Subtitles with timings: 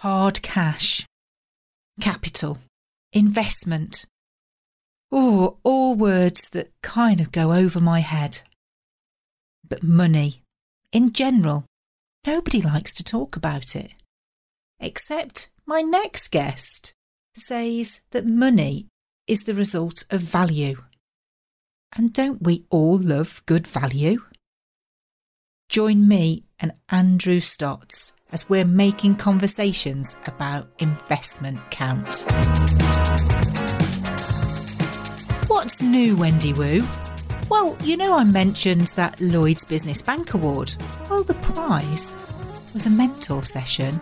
[0.00, 1.06] hard cash,
[2.00, 2.56] capital,
[3.12, 4.06] investment.
[5.12, 8.40] Oh, all words that kind of go over my head.
[9.68, 10.40] But money,
[10.90, 11.66] in general,
[12.26, 13.90] nobody likes to talk about it.
[14.78, 16.94] Except my next guest
[17.34, 18.86] says that money
[19.26, 20.82] is the result of value.
[21.94, 24.22] And don't we all love good value?
[25.68, 32.24] Join me and Andrew Stotz as we're making conversations about investment count.
[35.48, 36.86] What's new, Wendy Wu?
[37.50, 40.74] Well, you know, I mentioned that Lloyd's Business Bank Award.
[41.10, 42.16] Well, the prize
[42.72, 44.00] was a mentor session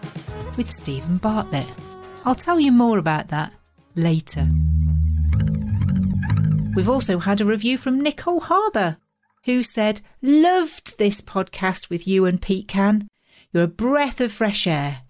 [0.56, 1.68] with Steven Bartlett.
[2.24, 3.52] I'll tell you more about that
[3.94, 4.46] later.
[6.76, 8.98] We've also had a review from Nicole Harbour,
[9.44, 13.08] who said, Loved this podcast with you and Pete Can.
[13.52, 15.02] You're a breath of fresh air.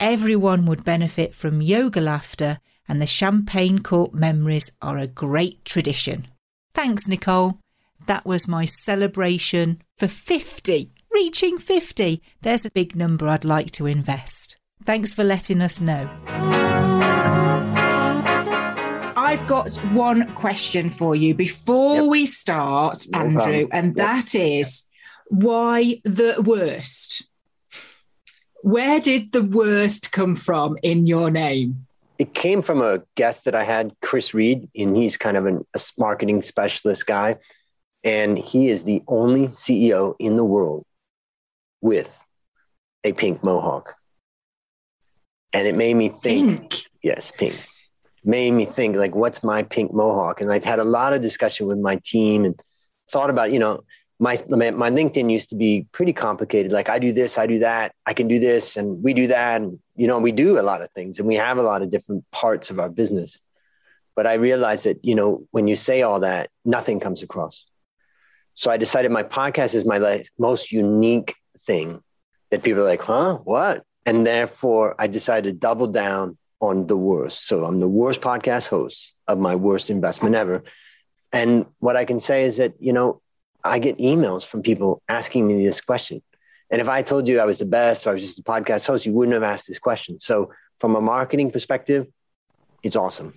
[0.00, 6.28] Everyone would benefit from yoga laughter, and the champagne Court memories are a great tradition.
[6.74, 7.58] Thanks, Nicole.
[8.06, 10.90] That was my celebration for 50.
[11.12, 12.22] Reaching 50.
[12.40, 14.56] There's a big number I'd like to invest.
[14.82, 16.08] Thanks for letting us know.
[19.14, 22.10] I've got one question for you before yep.
[22.10, 23.68] we start, Andrew, problem.
[23.70, 23.96] and yep.
[23.96, 24.84] that is
[25.28, 27.28] why the worst?
[28.62, 31.86] Where did the worst come from in your name?
[32.18, 35.66] It came from a guest that I had, Chris Reed, and he's kind of an,
[35.74, 37.38] a marketing specialist guy.
[38.04, 40.86] And he is the only CEO in the world
[41.80, 42.16] with
[43.02, 43.96] a pink mohawk.
[45.52, 46.86] And it made me think, pink.
[47.02, 47.56] yes, pink.
[48.24, 50.40] Made me think like, what's my pink mohawk?
[50.40, 52.54] And I've had a lot of discussion with my team and
[53.10, 53.82] thought about, you know,
[54.22, 56.70] my my LinkedIn used to be pretty complicated.
[56.70, 59.60] Like I do this, I do that, I can do this, and we do that,
[59.60, 61.90] and you know we do a lot of things, and we have a lot of
[61.90, 63.40] different parts of our business.
[64.14, 67.66] But I realized that you know when you say all that, nothing comes across.
[68.54, 71.34] So I decided my podcast is my most unique
[71.66, 72.00] thing
[72.50, 73.82] that people are like, huh, what?
[74.06, 77.48] And therefore, I decided to double down on the worst.
[77.48, 80.62] So I'm the worst podcast host of my worst investment ever.
[81.32, 83.21] And what I can say is that, you know,
[83.64, 86.22] I get emails from people asking me this question.
[86.70, 88.86] And if I told you I was the best or I was just a podcast
[88.86, 90.18] host, you wouldn't have asked this question.
[90.20, 92.06] So from a marketing perspective,
[92.82, 93.34] it's awesome.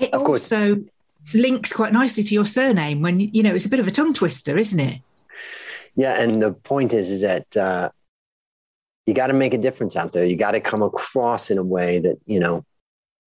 [0.00, 0.88] It of also course.
[1.32, 4.14] links quite nicely to your surname when, you know, it's a bit of a tongue
[4.14, 5.00] twister, isn't it?
[5.94, 6.20] Yeah.
[6.20, 7.90] And the point is, is that uh,
[9.06, 10.26] you got to make a difference out there.
[10.26, 12.64] You got to come across in a way that, you know,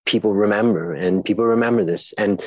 [0.06, 2.13] people remember and people remember this.
[2.18, 2.42] And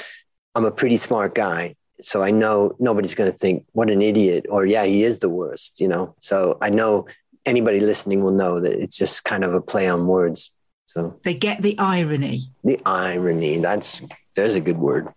[0.54, 4.46] I'm a pretty smart guy so I know nobody's going to think what an idiot
[4.48, 6.14] or yeah, he is the worst, you know.
[6.20, 7.06] So I know
[7.46, 10.50] anybody listening will know that it's just kind of a play on words.
[10.86, 12.42] So they get the irony.
[12.62, 13.58] The irony.
[13.58, 14.00] That's
[14.34, 15.08] there's a good word.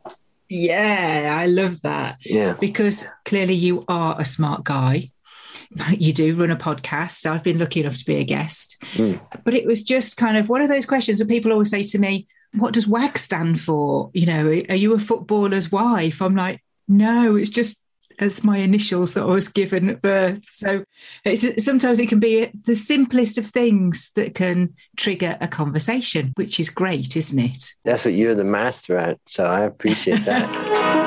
[0.50, 2.18] Yeah, I love that.
[2.26, 2.54] Yeah.
[2.54, 5.12] Because clearly you are a smart guy.
[5.92, 7.26] You do run a podcast.
[7.26, 8.82] I've been lucky enough to be a guest.
[8.94, 9.20] Mm.
[9.44, 12.00] But it was just kind of one of those questions where people always say to
[12.00, 14.10] me, What does WAG stand for?
[14.14, 16.22] You know, are you a footballer's wife?
[16.22, 17.84] I'm like, no, it's just
[18.20, 20.44] as my initials that I was given at birth.
[20.48, 20.84] So
[21.24, 26.60] it's, sometimes it can be the simplest of things that can trigger a conversation, which
[26.60, 27.72] is great, isn't it?
[27.86, 29.20] That's what you're the master at.
[29.28, 30.98] So I appreciate that.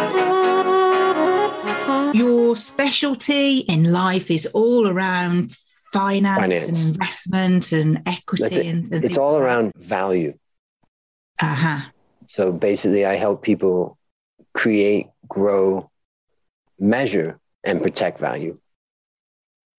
[2.14, 5.56] Your specialty in life is all around
[5.92, 6.68] finance, finance.
[6.68, 8.68] and investment and equity.
[8.68, 10.34] And, and it's all like around value.
[11.40, 11.80] Uh huh.
[12.28, 13.96] So basically, I help people
[14.52, 15.90] create grow,
[16.78, 18.58] measure, and protect value.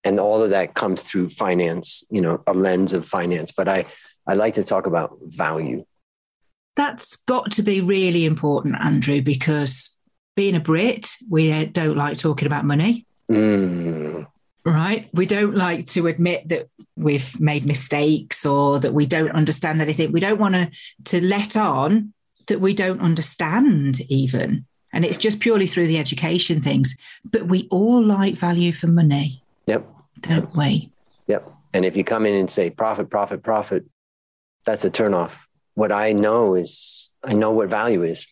[0.04, 3.52] And all of that comes through finance, you know, a lens of finance.
[3.52, 3.86] But I,
[4.26, 5.86] I like to talk about value.
[6.76, 9.98] That's got to be really important, Andrew, because
[10.36, 13.06] being a Brit, we don't like talking about money.
[13.30, 14.26] Mm.
[14.66, 15.10] Right.
[15.14, 20.12] We don't like to admit that we've made mistakes or that we don't understand anything.
[20.12, 20.72] We don't want to,
[21.06, 22.14] to let on
[22.48, 24.66] that we don't understand, even.
[24.94, 26.96] And it's just purely through the education things.
[27.24, 29.44] But we all like value for money.
[29.68, 29.88] Yep.
[30.20, 30.56] Don't yep.
[30.56, 30.92] we?
[31.28, 31.50] Yep.
[31.74, 33.86] And if you come in and say profit, profit, profit,
[34.66, 35.32] that's a turnoff.
[35.76, 38.28] What I know is I know what value is.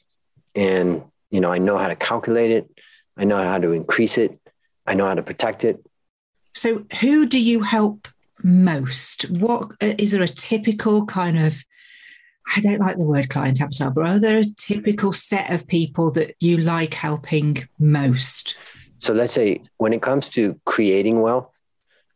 [0.56, 2.70] And, you know, I know how to calculate it.
[3.16, 4.40] I know how to increase it.
[4.86, 5.84] I know how to protect it.
[6.54, 8.08] So who do you help
[8.44, 9.30] most?
[9.30, 11.64] What uh, is there a typical kind of
[12.56, 16.12] I don't like the word client avatar, but are there a typical set of people
[16.12, 18.58] that you like helping most?
[18.98, 21.50] So let's say when it comes to creating wealth,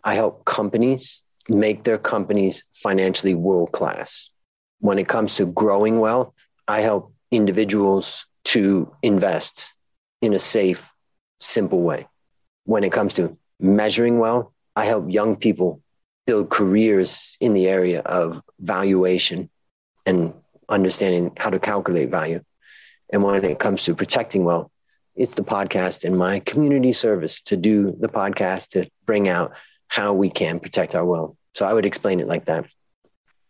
[0.04, 4.30] I help companies make their companies financially world class.
[4.80, 6.34] When it comes to growing wealth,
[6.68, 9.74] I help individuals to invest
[10.22, 10.90] in a safe,
[11.40, 12.08] simple way.
[12.66, 15.82] When it comes to measuring wealth, I help young people
[16.26, 19.50] build careers in the area of valuation
[20.06, 20.34] and
[20.70, 22.42] understanding how to calculate value.
[23.12, 24.72] And when it comes to protecting wealth,
[25.16, 29.54] it's the podcast and my community service to do the podcast to bring out
[29.88, 31.36] how we can protect our wealth.
[31.54, 32.66] So I would explain it like that.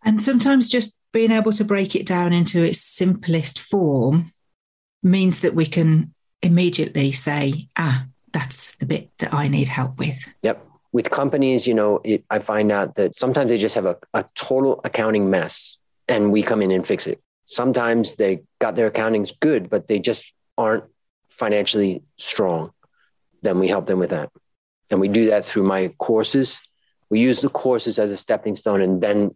[0.04, 4.34] And sometimes just being able to break it down into its simplest form
[5.02, 10.34] means that we can immediately say, ah, that's the bit that I need help with.
[10.42, 10.68] Yep.
[10.92, 14.26] With companies, you know, it, I find out that sometimes they just have a, a
[14.36, 15.78] total accounting mess
[16.14, 17.20] and we come in and fix it.
[17.46, 20.84] Sometimes they got their accountings good, but they just aren't
[21.30, 22.72] financially strong.
[23.42, 24.30] Then we help them with that.
[24.92, 26.60] And we do that through my courses.
[27.10, 28.82] We use the courses as a stepping stone.
[28.82, 29.36] And then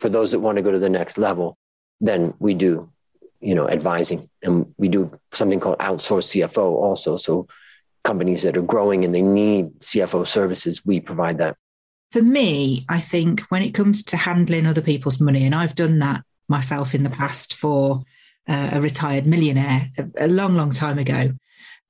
[0.00, 1.56] for those that want to go to the next level,
[2.00, 2.90] then we do,
[3.40, 4.28] you know, advising.
[4.42, 7.16] And we do something called outsource CFO also.
[7.16, 7.46] So
[8.02, 11.56] companies that are growing and they need CFO services, we provide that.
[12.12, 15.98] For me, I think when it comes to handling other people's money, and I've done
[15.98, 18.04] that myself in the past for
[18.48, 21.32] uh, a retired millionaire a, a, long, long time ago.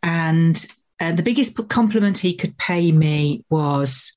[0.02, 0.66] And
[1.00, 4.16] uh, the biggest compliment he could pay me was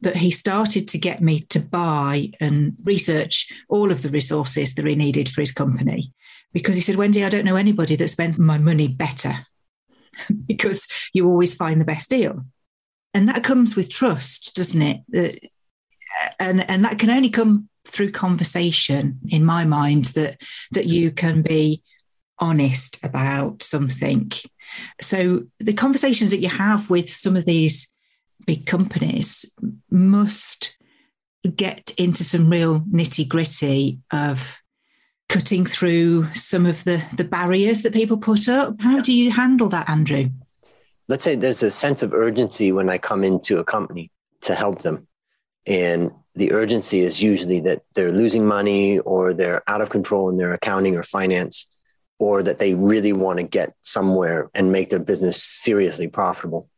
[0.00, 4.86] that he started to get me to buy and research all of the resources that
[4.86, 6.12] he needed for his company.
[6.52, 9.46] Because he said, Wendy, I don't know anybody that spends my money better
[10.46, 12.44] because you always find the best deal.
[13.12, 15.50] And that comes with trust, doesn't it?
[16.38, 20.40] and, and that can only come through conversation in my mind that
[20.72, 21.82] that you can be
[22.38, 24.30] honest about something.
[25.00, 27.92] So the conversations that you have with some of these
[28.46, 29.50] big companies
[29.90, 30.76] must
[31.56, 34.58] get into some real nitty gritty of
[35.28, 38.80] cutting through some of the the barriers that people put up.
[38.80, 40.30] How do you handle that andrew
[41.10, 44.10] let's say there's a sense of urgency when i come into a company
[44.40, 45.06] to help them
[45.66, 50.36] and the urgency is usually that they're losing money or they're out of control in
[50.36, 51.66] their accounting or finance,
[52.18, 56.68] or that they really want to get somewhere and make their business seriously profitable.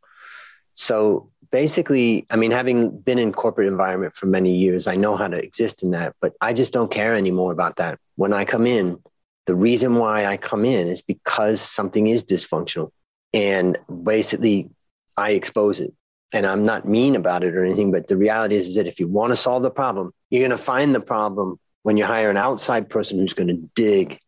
[0.74, 5.28] So basically, I mean, having been in corporate environment for many years, I know how
[5.28, 7.98] to exist in that, but I just don't care anymore about that.
[8.16, 9.00] When I come in,
[9.46, 12.90] the reason why I come in is because something is dysfunctional.
[13.32, 14.70] And basically,
[15.16, 15.94] I expose it
[16.32, 18.98] and I'm not mean about it or anything, but the reality is, is that if
[18.98, 22.30] you want to solve the problem, you're going to find the problem when you hire
[22.30, 24.18] an outside person who's going to dig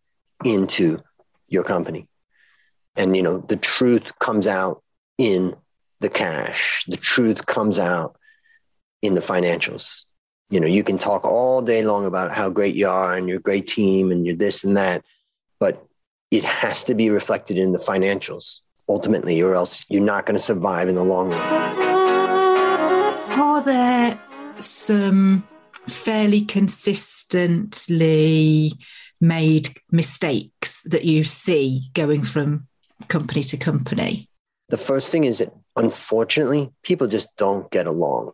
[0.44, 1.02] into
[1.48, 2.08] your company.
[2.96, 4.82] And, you know, the truth comes out
[5.16, 5.56] in
[6.00, 8.16] the cash, the truth comes out
[9.00, 10.02] in the financials.
[10.50, 13.38] You know, you can talk all day long about how great you are and your
[13.38, 15.04] great team and you're this and that,
[15.58, 15.86] but
[16.30, 20.42] it has to be reflected in the financials ultimately, or else you're not going to
[20.42, 21.40] survive in the long run.
[23.40, 24.20] Are there
[24.58, 25.46] some
[25.88, 28.72] fairly consistently
[29.20, 32.66] made mistakes that you see going from
[33.08, 34.28] company to company?
[34.69, 38.32] The first thing is that unfortunately, people just don't get along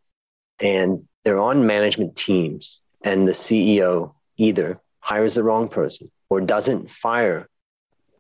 [0.61, 6.91] and they're on management teams, and the CEO either hires the wrong person or doesn't
[6.91, 7.49] fire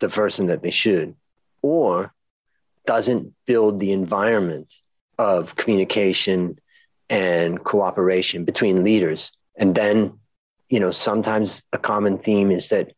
[0.00, 1.14] the person that they should
[1.62, 2.12] or
[2.90, 4.74] doesn't build the environment
[5.16, 6.58] of communication
[7.08, 9.30] and cooperation between leaders.
[9.54, 10.18] And then,
[10.68, 12.92] you know, sometimes a common theme is that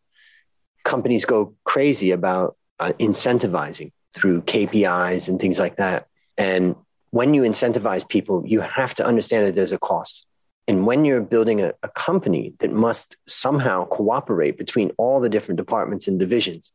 [0.83, 6.07] companies go crazy about uh, incentivizing through KPIs and things like that.
[6.39, 6.75] And
[7.11, 10.25] when you incentivize people, you have to understand that there's a cost.
[10.67, 15.59] And when you're building a, a company that must somehow cooperate between all the different
[15.59, 16.73] departments and divisions,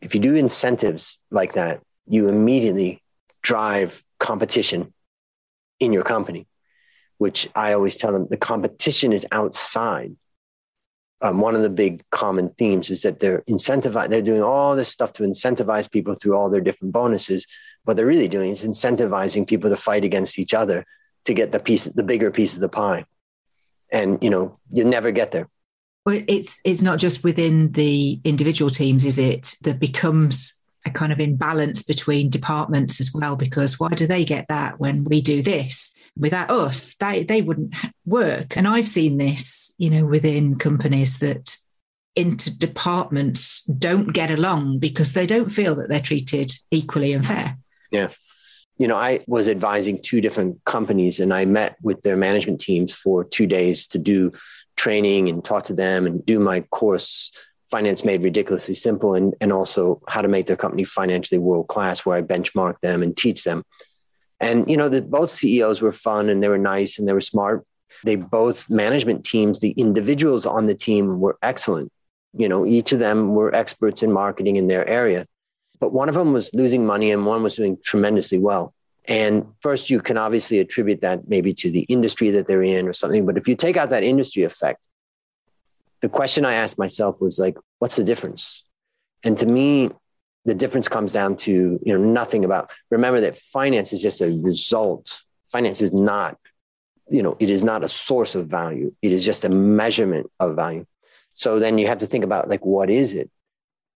[0.00, 3.02] if you do incentives like that, you immediately
[3.40, 4.92] drive competition
[5.80, 6.46] in your company,
[7.16, 10.14] which I always tell them the competition is outside.
[11.22, 14.90] Um, one of the big common themes is that they're incentivized, they're doing all this
[14.90, 17.46] stuff to incentivize people through all their different bonuses.
[17.84, 20.84] What they're really doing is incentivizing people to fight against each other
[21.24, 23.06] to get the piece, the bigger piece of the pie.
[23.90, 25.48] And you know, you never get there.
[26.04, 29.54] Well, it's it's not just within the individual teams, is it?
[29.62, 34.46] That becomes a kind of imbalance between departments as well because why do they get
[34.48, 35.92] that when we do this?
[36.16, 37.74] Without us they they wouldn't
[38.04, 38.56] work.
[38.56, 41.56] And i've seen this you know within companies that
[42.16, 47.56] inter departments don't get along because they don't feel that they're treated equally and fair.
[47.90, 48.10] Yeah.
[48.78, 52.92] You know, I was advising two different companies and I met with their management teams
[52.92, 54.32] for two days to do
[54.76, 57.30] training and talk to them and do my course,
[57.72, 62.06] Finance Made Ridiculously Simple, and, and also how to make their company financially world class,
[62.06, 63.64] where I benchmark them and teach them.
[64.38, 67.20] And, you know, the, both CEOs were fun and they were nice and they were
[67.20, 67.66] smart.
[68.04, 71.90] They both management teams, the individuals on the team were excellent.
[72.32, 75.26] You know, each of them were experts in marketing in their area
[75.82, 78.72] but one of them was losing money and one was doing tremendously well.
[79.06, 82.92] And first, you can obviously attribute that maybe to the industry that they're in or
[82.92, 83.26] something.
[83.26, 84.86] But if you take out that industry effect,
[86.02, 88.64] the question I asked myself was like, what's the difference?
[89.22, 89.90] And to me,
[90.44, 92.70] the difference comes down to you know nothing about.
[92.90, 95.20] Remember that finance is just a result.
[95.50, 96.36] Finance is not,
[97.08, 98.92] you know, it is not a source of value.
[99.00, 100.84] It is just a measurement of value.
[101.34, 103.30] So then you have to think about like what is it?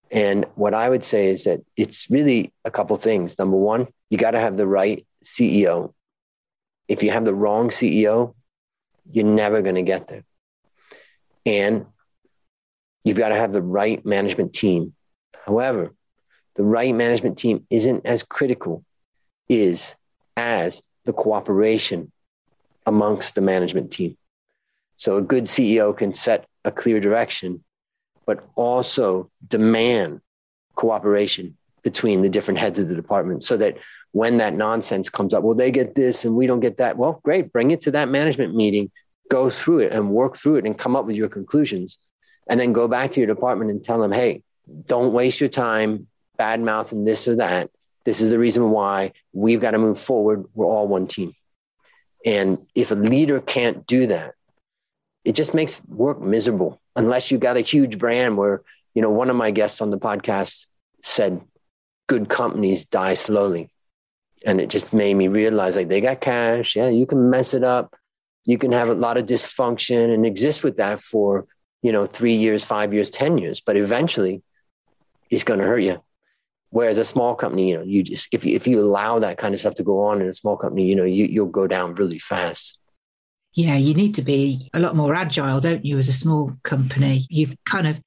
[0.09, 3.37] And what I would say is that it's really a couple things.
[3.37, 5.93] Number one, you got to have the right CEO.
[6.87, 8.33] If you have the wrong CEO,
[9.11, 10.23] you're never going to get there.
[11.45, 11.87] And
[13.07, 14.93] you've got to have the right management team.
[15.45, 15.93] However,
[16.55, 18.83] the right management team isn't as critical
[19.47, 19.95] is
[20.35, 22.11] as the cooperation
[22.85, 24.17] amongst the management team.
[24.95, 27.63] So a good CEO can set a clear direction
[28.27, 30.21] but also demand
[30.75, 33.77] cooperation between the different heads of the department so that
[34.11, 36.97] when that nonsense comes up, well, they get this and we don't get that.
[36.97, 38.91] Well, great, bring it to that management meeting,
[39.31, 41.97] go through it and work through it and come up with your conclusions.
[42.49, 44.43] And then go back to your department and tell them, hey,
[44.85, 47.69] don't waste your time bad mouthing this or that.
[48.05, 50.45] This is the reason why we've got to move forward.
[50.53, 51.33] We're all one team.
[52.25, 54.33] And if a leader can't do that,
[55.25, 58.61] it just makes work miserable unless you got a huge brand where,
[58.93, 60.67] you know, one of my guests on the podcast
[61.03, 61.41] said,
[62.07, 63.69] good companies die slowly.
[64.45, 66.75] And it just made me realize like they got cash.
[66.75, 67.95] Yeah, you can mess it up.
[68.45, 71.45] You can have a lot of dysfunction and exist with that for,
[71.81, 74.41] you know, three years, five years, 10 years, but eventually
[75.29, 76.01] it's going to hurt you.
[76.69, 79.53] Whereas a small company, you know, you just, if you, if you allow that kind
[79.53, 81.95] of stuff to go on in a small company, you know, you, you'll go down
[81.95, 82.77] really fast
[83.57, 87.25] yeah, you need to be a lot more agile, don't you, as a small company?
[87.27, 87.99] You've kind of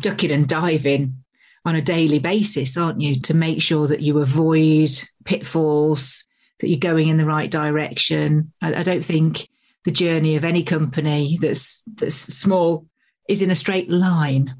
[0.00, 1.24] ducking and diving
[1.64, 4.88] on a daily basis, aren't you, to make sure that you avoid
[5.24, 6.26] pitfalls,
[6.58, 8.52] that you're going in the right direction.
[8.60, 9.48] I, I don't think
[9.84, 12.86] the journey of any company that's that's small
[13.28, 14.56] is in a straight line.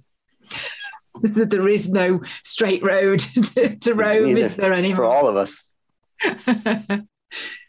[1.23, 3.19] there is no straight road
[3.55, 4.97] to, to Rome, is there anymore?
[4.97, 5.63] For all of us.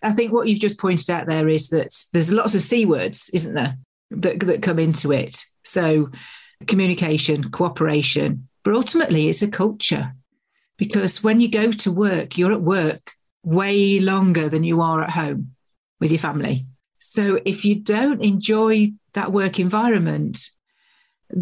[0.02, 3.30] I think what you've just pointed out there is that there's lots of C words,
[3.34, 3.78] isn't there,
[4.12, 5.44] that, that come into it.
[5.64, 6.12] So
[6.68, 10.14] communication, cooperation, but ultimately it's a culture
[10.78, 15.12] because when you go to work, you're at work way longer than you are at
[15.12, 15.56] home
[16.00, 16.66] with your family.
[17.08, 20.50] So if you don't enjoy that work environment,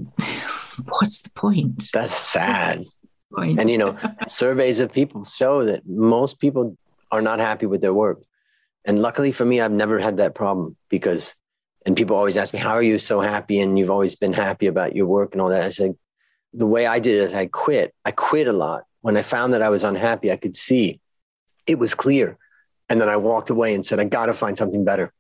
[0.89, 1.89] what's the point?
[1.93, 2.85] That's sad.
[3.33, 3.59] Point?
[3.59, 6.77] And you know, surveys of people show that most people
[7.11, 8.21] are not happy with their work.
[8.83, 11.33] And luckily for me, I've never had that problem because,
[11.85, 13.61] and people always ask me, how are you so happy?
[13.61, 15.63] And you've always been happy about your work and all that.
[15.63, 15.95] I said,
[16.51, 17.95] the way I did it is I quit.
[18.03, 18.83] I quit a lot.
[18.99, 20.99] When I found that I was unhappy, I could see
[21.65, 22.37] it was clear.
[22.89, 25.13] And then I walked away and said, I got to find something better,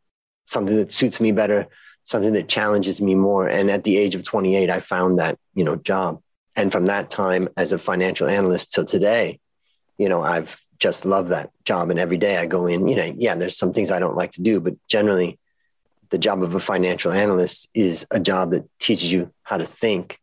[0.47, 1.67] something that suits me better,
[2.03, 3.47] something that challenges me more.
[3.47, 6.21] And at the age of 28, I found that, you know, job.
[6.55, 9.39] And from that time as a financial analyst till today,
[9.97, 11.89] you know, I've just loved that job.
[11.89, 14.33] And every day I go in, you know, yeah, there's some things I don't like
[14.33, 15.39] to do, but generally
[16.09, 20.19] the job of a financial analyst is a job that teaches you how to think.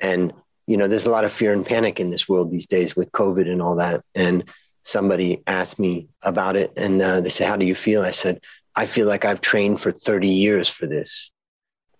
[0.00, 0.32] And,
[0.66, 3.12] you know, there's a lot of fear and panic in this world these days with
[3.12, 4.02] COVID and all that.
[4.14, 4.44] And
[4.82, 8.02] somebody asked me about it and uh, they said, How do you feel?
[8.02, 8.40] I said,
[8.78, 11.32] I feel like I've trained for 30 years for this.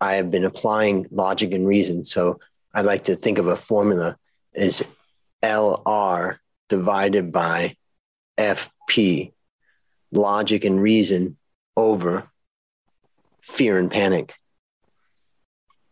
[0.01, 2.05] I have been applying logic and reason.
[2.05, 2.39] So
[2.73, 4.17] I like to think of a formula
[4.55, 4.85] as
[5.43, 6.37] LR
[6.69, 7.77] divided by
[8.39, 9.33] FP,
[10.13, 11.37] logic and reason
[11.77, 12.31] over
[13.43, 14.35] fear and panic.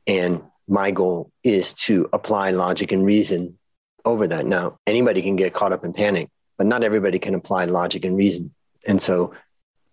[0.07, 3.59] And my goal is to apply logic and reason
[4.05, 4.47] over that.
[4.47, 8.17] Now, anybody can get caught up in panic, but not everybody can apply logic and
[8.17, 8.55] reason.
[8.87, 9.35] And so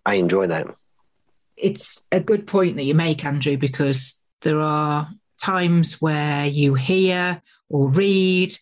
[0.06, 0.68] I enjoy that.
[1.56, 5.08] It's a good point that you make, Andrew, because there are
[5.40, 8.52] times where you hear or read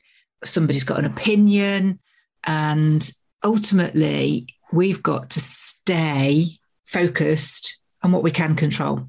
[0.45, 1.99] somebody's got an opinion
[2.45, 3.11] and
[3.45, 9.07] ultimately, we've got to stay focused on what we can control.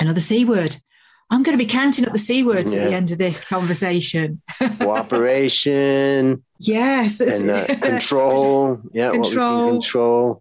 [0.00, 0.76] Another C word
[1.30, 2.82] I'm going to be counting up the C words yeah.
[2.82, 4.42] at the end of this conversation.
[4.78, 6.44] Cooperation.
[6.58, 7.20] yes.
[7.20, 8.80] And uh, control.
[8.92, 9.10] Yeah.
[9.10, 9.72] Control.
[9.72, 10.40] control.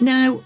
[0.00, 0.44] Now,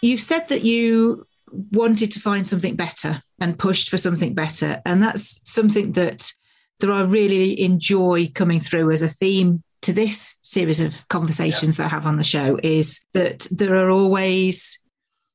[0.00, 1.26] you've said that you
[1.72, 4.82] wanted to find something better and pushed for something better.
[4.84, 6.32] And that's something that
[6.80, 11.84] that I really enjoy coming through as a theme to this series of conversations yeah.
[11.84, 14.80] that I have on the show is that there are always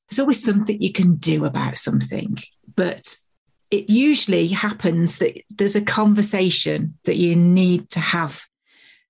[0.10, 2.38] there's always something you can do about something,
[2.76, 3.16] but
[3.72, 8.46] it usually happens that there's a conversation that you need to have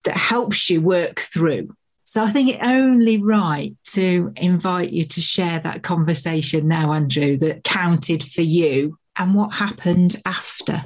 [0.05, 1.75] that helps you work through.
[2.13, 7.37] So I think it only right to invite you to share that conversation now, Andrew,
[7.37, 10.85] that counted for you and what happened after.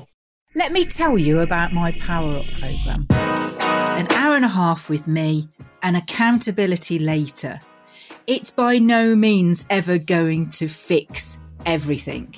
[0.56, 3.08] Let me tell you about my Power Up programme.
[3.12, 5.50] An hour and a half with me
[5.84, 7.60] and accountability later.
[8.26, 12.34] It's by no means ever going to fix everything.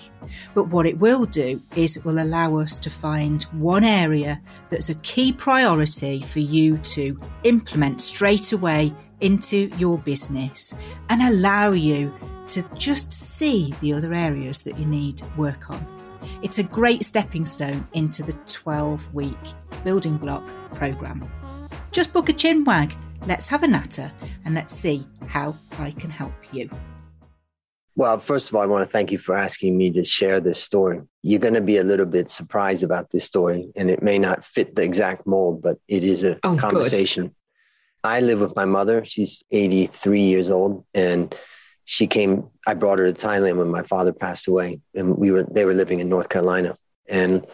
[0.54, 4.90] But what it will do is it will allow us to find one area that's
[4.90, 10.78] a key priority for you to implement straight away into your business
[11.10, 12.14] and allow you
[12.48, 15.86] to just see the other areas that you need work on.
[16.42, 19.38] It's a great stepping stone into the 12 week
[19.84, 21.30] building block programme.
[21.92, 22.96] Just book a chin wag,
[23.28, 24.12] let's have a natter,
[24.46, 26.70] and let's see how I can help you.
[27.96, 30.62] Well, first of all, I want to thank you for asking me to share this
[30.62, 31.02] story.
[31.22, 34.46] You're going to be a little bit surprised about this story, and it may not
[34.46, 37.28] fit the exact mold, but it is a oh, conversation.
[37.28, 37.36] Good.
[38.04, 39.04] I live with my mother.
[39.04, 41.36] She's 83 years old, and
[41.90, 45.44] she came i brought her to thailand when my father passed away and we were
[45.50, 46.78] they were living in north carolina
[47.08, 47.48] and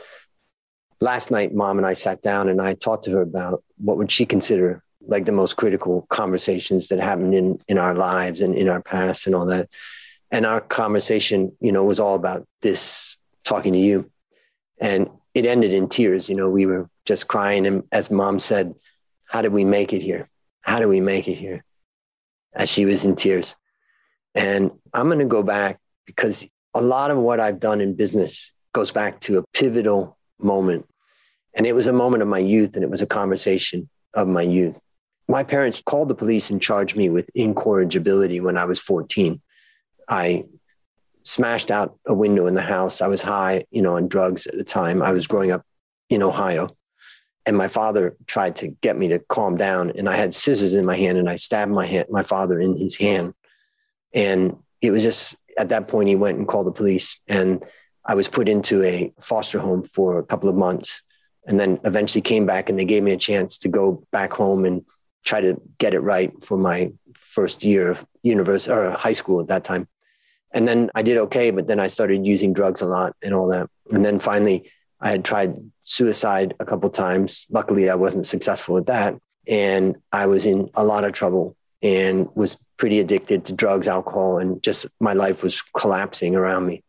[1.00, 4.12] last night mom and i sat down and i talked to her about what would
[4.12, 8.68] she consider like the most critical conversations that happened in in our lives and in
[8.68, 9.70] our past and all that
[10.32, 14.10] and our conversation you know was all about this talking to you
[14.80, 18.74] and it ended in tears you know we were just crying and as mom said
[19.26, 20.30] how did we make it here
[20.62, 21.64] how do we make it here
[22.54, 23.56] as she was in tears
[24.36, 28.52] and I'm going to go back because a lot of what I've done in business
[28.74, 30.88] goes back to a pivotal moment.
[31.54, 34.42] And it was a moment of my youth and it was a conversation of my
[34.42, 34.78] youth.
[35.30, 39.42] My parents called the police and charged me with incorrigibility when I was 14.
[40.08, 40.46] I
[41.24, 43.02] smashed out a window in the house.
[43.02, 45.02] I was high, you know, on drugs at the time.
[45.02, 45.66] I was growing up
[46.10, 46.76] in Ohio.
[47.48, 49.92] And my father tried to get me to calm down.
[49.92, 52.78] And I had scissors in my hand and I stabbed my hand, my father in
[52.78, 53.34] his hand.
[54.14, 57.20] And it was just at that point, he went and called the police.
[57.28, 57.64] And
[58.04, 61.02] I was put into a foster home for a couple of months
[61.46, 64.66] and then eventually came back and they gave me a chance to go back home
[64.66, 64.84] and
[65.24, 69.48] try to get it right for my first year of university or high school at
[69.48, 69.88] that time.
[70.56, 73.50] And then I did okay, but then I started using drugs a lot and all
[73.50, 73.70] that.
[73.92, 77.46] And then finally, I had tried suicide a couple times.
[77.50, 79.16] Luckily, I wasn't successful with that.
[79.48, 84.38] And I was in a lot of trouble and was pretty addicted to drugs, alcohol,
[84.40, 86.84] and just my life was collapsing around me.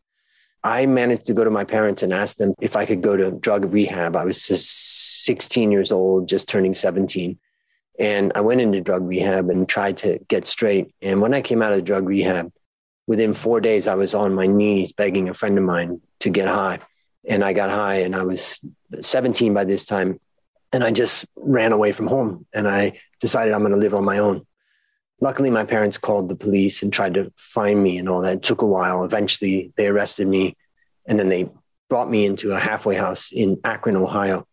[0.63, 3.33] I managed to go to my parents and ask them if I could go to
[3.33, 4.15] drug rehab.
[4.15, 7.37] I was just 16 years old, just turning 17.
[7.99, 10.95] And I went into drug rehab and tried to get straight.
[11.03, 12.53] And when I came out of drug rehab,
[13.07, 16.49] within four days, I was on my knees begging a friend of mine to get
[16.49, 16.81] high.
[17.29, 18.61] And I got high, and I was
[19.01, 20.21] 17 by this time.
[20.73, 24.05] And I just ran away from home and I decided I'm going to live on
[24.05, 24.45] my own.
[25.21, 28.35] Luckily my parents called the police and tried to find me and all that.
[28.35, 29.05] It took a while.
[29.05, 30.57] Eventually they arrested me
[31.07, 31.49] and then they
[31.89, 34.47] brought me into a halfway house in akron ohio.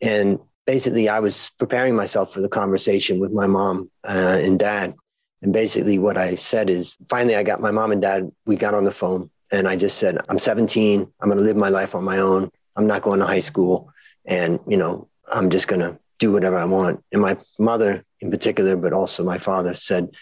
[0.00, 4.94] And basically i was preparing myself for the conversation with my mom uh, and dad
[5.42, 8.74] and basically what i said is finally i got my mom and dad we got
[8.74, 11.94] on the phone and i just said i'm 17 i'm going to live my life
[11.94, 13.92] on my own i'm not going to high school
[14.24, 18.30] and you know i'm just going to do whatever i want and my mother in
[18.30, 20.14] particular, but also my father said,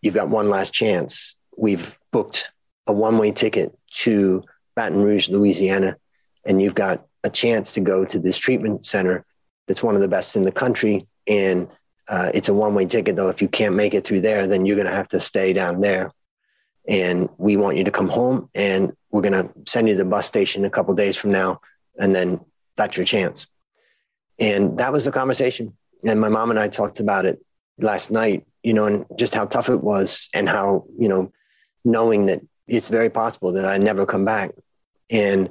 [0.00, 1.36] You've got one last chance.
[1.56, 2.50] We've booked
[2.86, 4.42] a one way ticket to
[4.74, 5.96] Baton Rouge, Louisiana,
[6.44, 9.24] and you've got a chance to go to this treatment center
[9.66, 11.06] that's one of the best in the country.
[11.26, 11.68] And
[12.08, 13.28] uh, it's a one way ticket, though.
[13.28, 15.80] If you can't make it through there, then you're going to have to stay down
[15.80, 16.12] there.
[16.88, 20.08] And we want you to come home, and we're going to send you to the
[20.08, 21.60] bus station a couple days from now.
[21.98, 22.40] And then
[22.76, 23.46] that's your chance.
[24.38, 27.44] And that was the conversation and my mom and I talked about it
[27.78, 31.32] last night, you know, and just how tough it was and how, you know,
[31.84, 34.52] knowing that it's very possible that I never come back.
[35.10, 35.50] And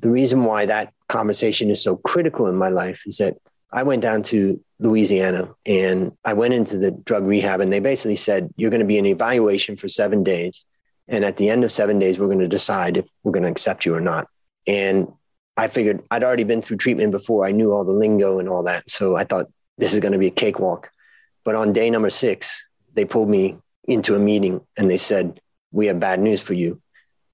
[0.00, 3.36] the reason why that conversation is so critical in my life is that
[3.72, 8.16] I went down to Louisiana and I went into the drug rehab and they basically
[8.16, 10.64] said, you're going to be in evaluation for seven days.
[11.08, 13.50] And at the end of seven days, we're going to decide if we're going to
[13.50, 14.28] accept you or not.
[14.66, 15.12] And
[15.56, 17.46] I figured I'd already been through treatment before.
[17.46, 18.90] I knew all the lingo and all that.
[18.90, 20.90] So I thought this is going to be a cakewalk.
[21.44, 22.62] But on day number six,
[22.94, 25.40] they pulled me into a meeting and they said,
[25.72, 26.80] We have bad news for you.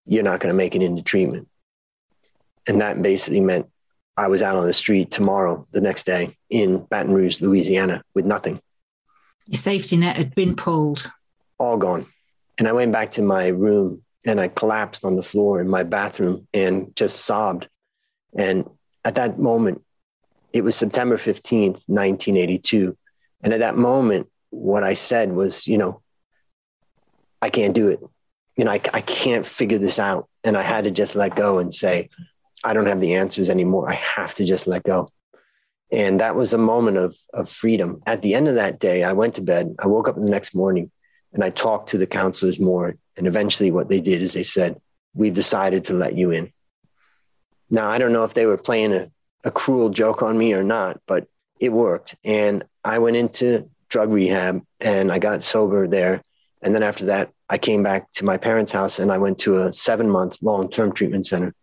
[0.07, 1.49] You're not going to make it into treatment.
[2.67, 3.67] And that basically meant
[4.19, 8.25] I was out on the street tomorrow, the next day in Baton Rouge, Louisiana, with
[8.25, 8.61] nothing.
[9.47, 11.09] Your safety net had been pulled.
[11.57, 12.07] All gone.
[12.59, 15.85] And I went back to my room and I collapsed on the floor in my
[15.85, 17.69] bathroom and just sobbed.
[18.37, 18.69] And
[19.05, 19.83] at that moment,
[20.53, 22.99] it was September 15th, 1982.
[23.43, 26.03] And at that moment, what I said was, you know,
[27.41, 28.01] I can't do it.
[28.57, 30.29] You know, I, I can't figure this out.
[30.43, 32.11] And I had to just let go and say,
[32.65, 33.91] I don't have the answers anymore.
[33.91, 35.11] I have to just let go.
[35.91, 38.03] And that was a moment of, of freedom.
[38.07, 39.77] At the end of that day, I went to bed.
[39.79, 40.91] I woke up the next morning
[41.33, 42.97] and I talked to the counselors more.
[43.17, 44.81] And eventually, what they did is they said,
[45.15, 46.53] We've decided to let you in.
[47.71, 49.11] Now, I don't know if they were playing a,
[49.45, 51.27] a cruel joke on me or not, but
[51.59, 52.15] it worked.
[52.23, 56.23] And I went into drug rehab and I got sober there.
[56.63, 59.63] And then after that, I came back to my parents' house and I went to
[59.63, 61.55] a seven month long term treatment center.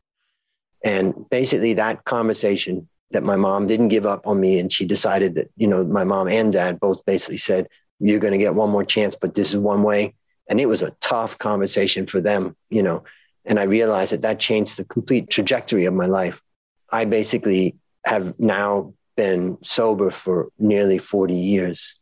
[0.85, 5.33] And basically, that conversation that my mom didn't give up on me and she decided
[5.35, 7.67] that, you know, my mom and dad both basically said,
[7.99, 10.13] You're going to get one more chance, but this is one way.
[10.47, 13.03] And it was a tough conversation for them, you know.
[13.45, 16.41] And I realized that that changed the complete trajectory of my life.
[16.91, 21.95] I basically have now been sober for nearly 40 years.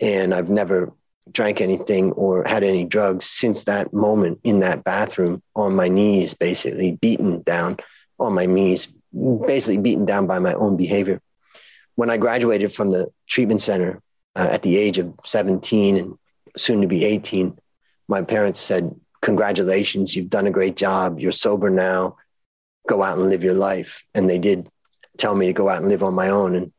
[0.00, 0.92] And I've never
[1.30, 6.34] drank anything or had any drugs since that moment in that bathroom on my knees,
[6.34, 7.78] basically beaten down
[8.22, 11.20] on my knees, basically beaten down by my own behavior.
[11.94, 14.02] When I graduated from the treatment center
[14.34, 16.18] uh, at the age of 17 and
[16.56, 17.58] soon to be 18,
[18.08, 21.20] my parents said, Congratulations, you've done a great job.
[21.20, 22.16] You're sober now.
[22.88, 24.02] Go out and live your life.
[24.14, 24.68] And they did
[25.16, 26.56] tell me to go out and live on my own.
[26.56, 26.72] And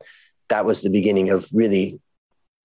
[0.48, 2.00] that was the beginning of really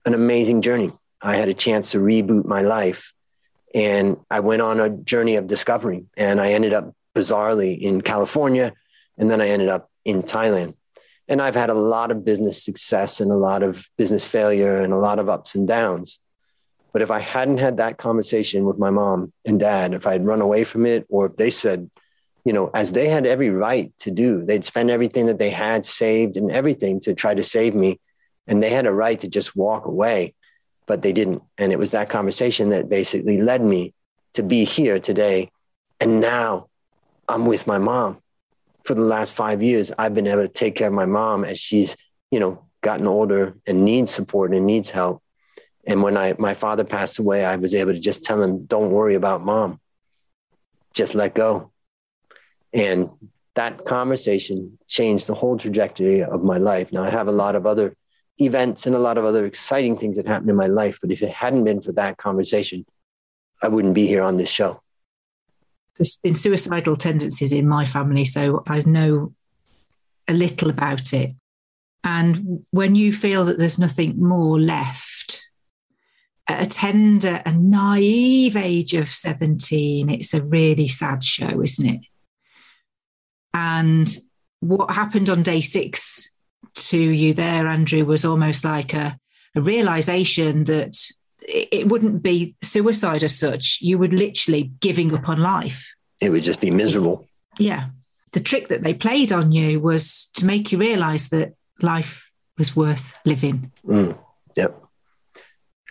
[0.06, 0.92] an amazing journey.
[1.22, 3.14] I had a chance to reboot my life.
[3.74, 6.06] And I went on a journey of discovery.
[6.18, 8.74] And I ended up bizarrely in California.
[9.18, 10.76] And then I ended up in Thailand.
[11.28, 14.92] And I've had a lot of business success and a lot of business failure and
[14.92, 16.20] a lot of ups and downs.
[16.92, 20.26] But if I hadn't had that conversation with my mom and dad, if I had
[20.26, 21.90] run away from it, or if they said,
[22.44, 25.86] you know, as they had every right to do, they'd spend everything that they had
[25.86, 28.00] saved and everything to try to save me.
[28.48, 30.34] And they had a right to just walk away,
[30.88, 31.44] but they didn't.
[31.60, 33.94] And it was that conversation that basically led me
[34.34, 35.52] to be here today.
[36.00, 36.69] And now
[37.30, 38.18] I'm with my mom.
[38.84, 41.60] For the last five years, I've been able to take care of my mom as
[41.60, 41.96] she's,
[42.32, 45.22] you know, gotten older and needs support and needs help.
[45.86, 48.92] And when I my father passed away, I was able to just tell him, "Don't
[48.92, 49.80] worry about mom.
[50.94, 51.72] Just let go."
[52.74, 53.10] And
[53.54, 56.92] that conversation changed the whole trajectory of my life.
[56.92, 57.96] Now I have a lot of other
[58.40, 61.22] events and a lot of other exciting things that happened in my life, but if
[61.22, 62.86] it hadn't been for that conversation,
[63.62, 64.82] I wouldn't be here on this show
[66.00, 69.34] there's been suicidal tendencies in my family, so I know
[70.28, 71.36] a little about it.
[72.04, 75.44] And when you feel that there's nothing more left,
[76.48, 82.02] at a tender and naive age of 17, it's a really sad show, isn't it?
[83.54, 84.18] And
[84.62, 86.30] what happened on day six
[86.76, 89.20] to you there, Andrew, was almost like a,
[89.56, 90.98] a realization that
[91.52, 93.80] it wouldn't be suicide as such.
[93.82, 95.96] You would literally giving up on life.
[96.20, 97.28] It would just be miserable.
[97.58, 97.88] Yeah.
[98.34, 102.76] The trick that they played on you was to make you realize that life was
[102.76, 103.72] worth living.
[103.88, 104.18] Mm,
[104.56, 104.84] yep.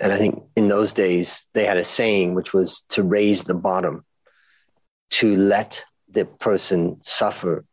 [0.01, 3.55] And I think in those days, they had a saying, which was to raise the
[3.55, 4.05] bottom,
[5.11, 7.65] to let the person suffer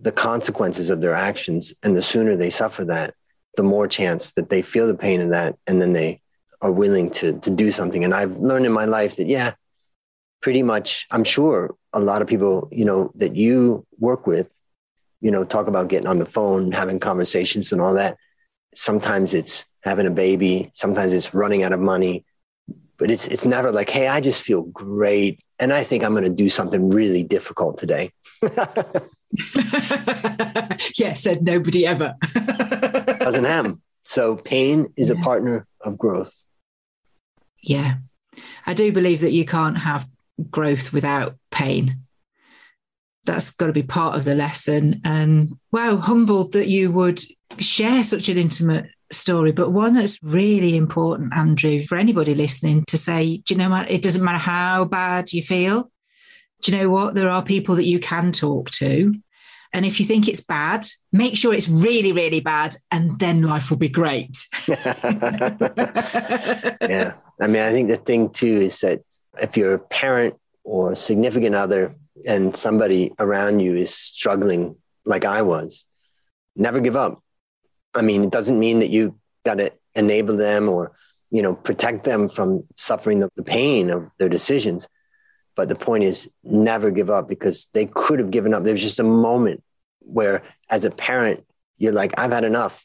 [0.00, 1.72] the consequences of their actions.
[1.82, 3.14] And the sooner they suffer that,
[3.56, 5.56] the more chance that they feel the pain of that.
[5.68, 6.22] And then they
[6.62, 8.04] are willing to, to do something.
[8.04, 9.54] And I've learned in my life that, yeah,
[10.40, 14.48] pretty much, I'm sure a lot of people, you know, that you work with,
[15.20, 18.16] you know, talk about getting on the phone, having conversations and all that.
[18.74, 22.24] Sometimes it's having a baby, sometimes it's running out of money,
[22.96, 25.40] but it's it's never like, hey, I just feel great.
[25.58, 28.12] And I think I'm going to do something really difficult today.
[30.96, 32.14] yeah, said nobody ever.
[32.34, 33.82] Doesn't happen.
[34.04, 35.20] So pain is yeah.
[35.20, 36.32] a partner of growth.
[37.62, 37.96] Yeah.
[38.66, 40.08] I do believe that you can't have
[40.50, 41.98] growth without pain.
[43.24, 45.00] that's got to be part of the lesson.
[45.04, 47.20] And wow, humbled that you would
[47.58, 52.98] share such an intimate story, but one that's really important, Andrew, for anybody listening to
[52.98, 53.90] say, do you know what?
[53.90, 55.90] It doesn't matter how bad you feel.
[56.62, 57.14] Do you know what?
[57.14, 59.14] There are people that you can talk to.
[59.74, 63.70] And if you think it's bad, make sure it's really, really bad, and then life
[63.70, 64.36] will be great.
[64.68, 65.74] yeah.
[67.40, 69.02] I mean, I think the thing too is that
[69.40, 71.94] if you're a parent or a significant other
[72.26, 75.84] and somebody around you is struggling like I was,
[76.54, 77.22] never give up.
[77.94, 80.92] I mean, it doesn't mean that you got to enable them or,
[81.30, 84.86] you know, protect them from suffering the, the pain of their decisions.
[85.54, 88.64] But the point is never give up because they could have given up.
[88.64, 89.62] There's just a moment
[89.98, 91.44] where, as a parent,
[91.76, 92.84] you're like, I've had enough.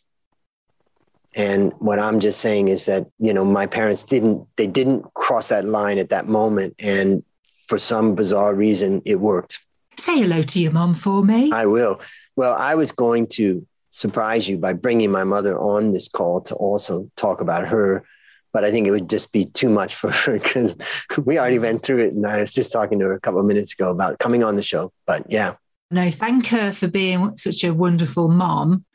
[1.38, 5.50] And what I'm just saying is that, you know, my parents didn't, they didn't cross
[5.50, 6.74] that line at that moment.
[6.80, 7.24] And
[7.68, 9.60] for some bizarre reason, it worked.
[10.00, 11.52] Say hello to your mom for me.
[11.52, 12.02] I will.
[12.36, 16.56] Well, I was going to surprise you by bringing my mother on this call to
[16.56, 18.04] also talk about her.
[18.52, 20.76] But I think it would just be too much for her because
[21.24, 22.14] we already went through it.
[22.16, 24.56] And I was just talking to her a couple of minutes ago about coming on
[24.56, 24.92] the show.
[25.06, 25.54] But yeah.
[25.92, 28.86] No, thank her for being such a wonderful mom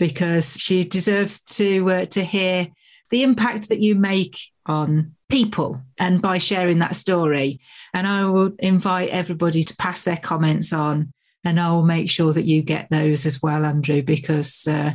[0.00, 2.66] because she deserves to uh, to hear
[3.10, 7.60] the impact that you make on people and by sharing that story.
[7.92, 11.12] And I will invite everybody to pass their comments on
[11.44, 14.92] and I will make sure that you get those as well, Andrew, because uh,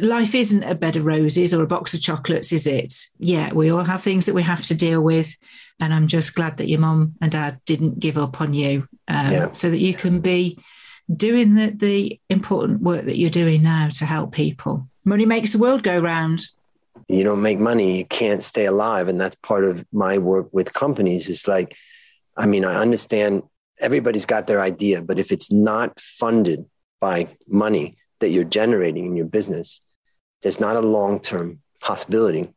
[0.00, 2.92] life isn't a bed of roses or a box of chocolates, is it?
[3.18, 5.34] Yeah, we all have things that we have to deal with.
[5.80, 9.32] And I'm just glad that your mom and dad didn't give up on you um,
[9.32, 9.52] yeah.
[9.52, 10.58] so that you can be
[11.14, 14.88] doing the, the important work that you're doing now to help people.
[15.04, 16.46] Money makes the world go round.
[17.08, 19.08] You don't make money, you can't stay alive.
[19.08, 21.28] And that's part of my work with companies.
[21.28, 21.76] It's like,
[22.36, 23.44] I mean, I understand
[23.78, 26.66] everybody's got their idea, but if it's not funded
[27.00, 29.80] by money that you're generating in your business,
[30.42, 32.52] there's not a long term possibility.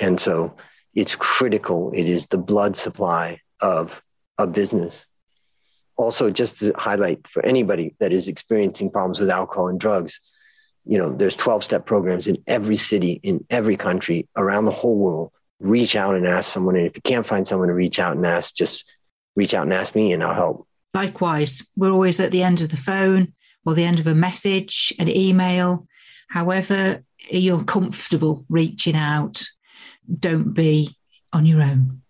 [0.00, 0.56] And so
[0.94, 1.92] it's critical.
[1.94, 4.02] It is the blood supply of
[4.38, 5.06] a business.
[5.96, 10.20] Also, just to highlight for anybody that is experiencing problems with alcohol and drugs,
[10.84, 14.96] you know, there's 12 step programs in every city, in every country, around the whole
[14.96, 15.32] world.
[15.60, 16.76] Reach out and ask someone.
[16.76, 18.84] And if you can't find someone to reach out and ask, just
[19.36, 20.68] reach out and ask me and I'll help.
[20.92, 23.32] Likewise, we're always at the end of the phone
[23.64, 25.86] or the end of a message, an email,
[26.28, 29.42] however you're comfortable reaching out.
[30.18, 30.96] Don't be
[31.32, 32.02] on your own.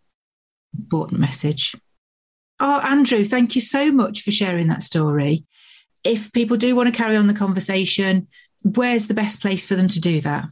[0.77, 1.75] Important message.
[2.61, 5.45] Oh, Andrew, thank you so much for sharing that story.
[6.05, 8.29] If people do want to carry on the conversation,
[8.63, 10.45] where's the best place for them to do that?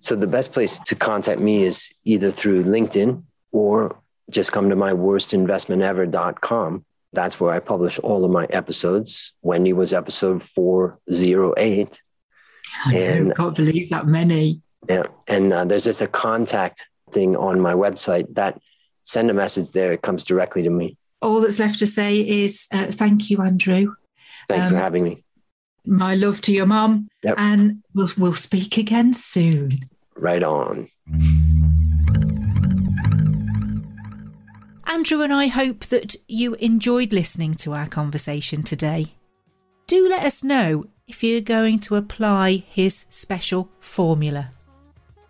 [0.00, 3.96] So, the best place to contact me is either through LinkedIn or
[4.30, 6.84] just come to my worstinvestmentever.com.
[7.12, 9.32] That's where I publish all of my episodes.
[9.42, 12.00] Wendy was episode 408.
[12.86, 14.62] I and, can't believe that many.
[14.88, 15.04] Yeah.
[15.26, 18.60] And uh, there's just a contact thing on my website that
[19.04, 19.92] send a message there.
[19.92, 20.96] It comes directly to me.
[21.22, 23.94] All that's left to say is uh, thank you, Andrew.
[24.48, 25.24] Thank um, you for um, having me.
[25.84, 27.08] My love to your mom.
[27.22, 27.34] Yep.
[27.38, 29.80] And we'll, we'll speak again soon.
[30.16, 30.88] Right on.
[34.86, 39.14] Andrew and I hope that you enjoyed listening to our conversation today.
[39.86, 44.50] Do let us know if you're going to apply his special formula.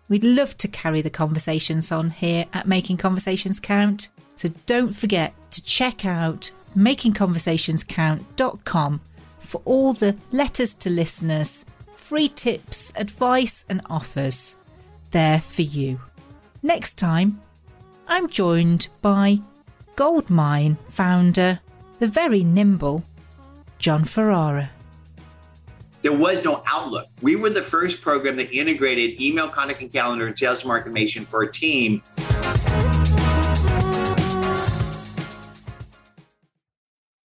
[0.09, 4.09] We'd love to carry the conversations on here at Making Conversations Count,
[4.41, 9.01] so don't forget to check out makingconversationscount.com
[9.39, 14.55] for all the letters to listeners, free tips, advice, and offers
[15.11, 15.99] there for you.
[16.63, 17.39] Next time,
[18.07, 19.41] I'm joined by
[19.95, 21.59] Goldmine founder,
[21.99, 23.03] the very nimble
[23.77, 24.71] Jon Ferrara.
[26.01, 27.09] There was no Outlook.
[27.21, 31.43] We were the first program that integrated email, contact, and calendar and sales automation for
[31.43, 32.01] a team